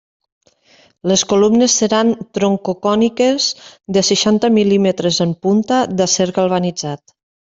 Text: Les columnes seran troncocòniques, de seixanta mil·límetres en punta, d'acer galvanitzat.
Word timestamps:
Les 1.09 1.23
columnes 1.33 1.73
seran 1.81 2.07
troncocòniques, 2.37 3.49
de 3.97 4.05
seixanta 4.09 4.51
mil·límetres 4.57 5.19
en 5.29 5.35
punta, 5.45 5.83
d'acer 6.01 6.27
galvanitzat. 6.39 7.17